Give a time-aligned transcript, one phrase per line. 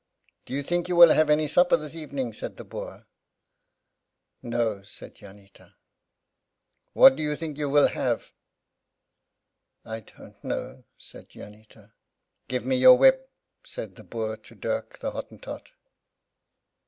[0.45, 3.05] "Do you think you will have any supper this evening?" said the Boer.
[4.41, 5.75] "No," said Jannita.
[6.93, 8.33] "What do you think you will have?"
[9.85, 11.91] "I don't know," said Jannita.
[12.47, 13.31] "Give me your whip,"
[13.63, 15.69] said the Boer to Dirk, the Hottentot.